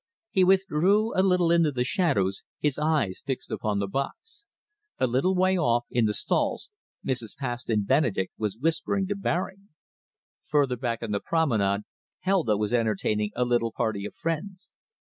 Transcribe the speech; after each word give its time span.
He 0.31 0.43
withdrew 0.43 1.15
a 1.15 1.21
little 1.21 1.51
into 1.51 1.71
the 1.71 1.83
shadows, 1.83 2.41
his 2.59 2.79
eyes 2.79 3.21
fixed 3.23 3.51
upon 3.51 3.77
the 3.77 3.85
box. 3.87 4.45
A 4.97 5.05
little 5.05 5.35
way 5.35 5.55
off, 5.59 5.85
in 5.91 6.05
the 6.07 6.13
stalls, 6.15 6.71
Mrs. 7.05 7.37
Paston 7.37 7.83
Benedek 7.83 8.31
was 8.35 8.57
whispering 8.57 9.05
to 9.09 9.15
Baring. 9.15 9.69
Further 10.47 10.75
back 10.75 11.03
in 11.03 11.11
the 11.11 11.19
Promenade, 11.19 11.81
Helda 12.21 12.57
was 12.57 12.73
entertaining 12.73 13.29
a 13.35 13.45
little 13.45 13.71
party 13.71 14.03
of 14.07 14.15
friends. 14.15 14.73